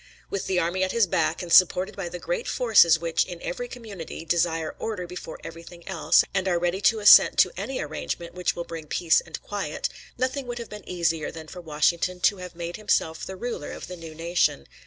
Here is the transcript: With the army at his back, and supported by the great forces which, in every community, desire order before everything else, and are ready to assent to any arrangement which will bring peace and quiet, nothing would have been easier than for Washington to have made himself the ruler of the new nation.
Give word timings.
With 0.31 0.47
the 0.47 0.57
army 0.57 0.83
at 0.83 0.93
his 0.93 1.05
back, 1.05 1.43
and 1.43 1.53
supported 1.53 1.95
by 1.95 2.09
the 2.09 2.17
great 2.17 2.47
forces 2.47 2.97
which, 2.97 3.23
in 3.23 3.39
every 3.43 3.67
community, 3.67 4.25
desire 4.25 4.75
order 4.79 5.05
before 5.05 5.37
everything 5.43 5.87
else, 5.87 6.23
and 6.33 6.47
are 6.47 6.57
ready 6.57 6.81
to 6.81 6.97
assent 6.97 7.37
to 7.37 7.51
any 7.55 7.79
arrangement 7.79 8.33
which 8.33 8.55
will 8.55 8.63
bring 8.63 8.87
peace 8.87 9.21
and 9.21 9.39
quiet, 9.43 9.89
nothing 10.17 10.47
would 10.47 10.57
have 10.57 10.71
been 10.71 10.89
easier 10.89 11.29
than 11.29 11.47
for 11.47 11.61
Washington 11.61 12.19
to 12.21 12.37
have 12.37 12.55
made 12.55 12.77
himself 12.77 13.23
the 13.27 13.35
ruler 13.35 13.73
of 13.73 13.85
the 13.85 13.95
new 13.95 14.15
nation. 14.15 14.65